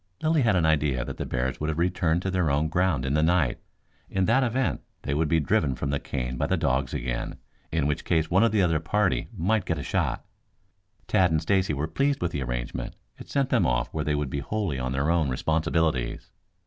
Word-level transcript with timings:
Lilly 0.23 0.41
had 0.41 0.55
an 0.55 0.65
idea 0.65 1.05
that 1.05 1.17
the 1.17 1.27
bears 1.27 1.59
would 1.59 1.69
have 1.69 1.77
returned 1.77 2.23
to 2.23 2.31
their 2.31 2.49
own 2.49 2.69
ground 2.69 3.05
in 3.05 3.13
the 3.13 3.21
night. 3.21 3.59
In 4.09 4.25
that 4.25 4.43
event 4.43 4.81
they 5.03 5.13
would 5.13 5.27
be 5.27 5.39
driven 5.39 5.75
from 5.75 5.91
the 5.91 5.99
cane 5.99 6.37
by 6.37 6.47
the 6.47 6.57
dogs 6.57 6.91
again, 6.91 7.35
in 7.71 7.85
which 7.85 8.03
case 8.03 8.27
one 8.31 8.43
or 8.43 8.49
the 8.49 8.63
other 8.63 8.77
of 8.77 8.83
the 8.83 8.89
party 8.89 9.27
might 9.37 9.63
get 9.65 9.77
a 9.77 9.83
shot. 9.83 10.25
Tad 11.07 11.29
and 11.29 11.39
Stacy 11.39 11.75
were 11.75 11.85
pleased 11.87 12.19
with 12.19 12.31
the 12.31 12.41
arrangement. 12.41 12.95
It 13.19 13.29
sent 13.29 13.49
them 13.51 13.67
off 13.67 13.89
where 13.93 14.03
they 14.03 14.15
would 14.15 14.31
be 14.31 14.39
wholly 14.39 14.79
on 14.79 14.91
their 14.91 15.11
own 15.11 15.29
responsibilities. 15.29 16.31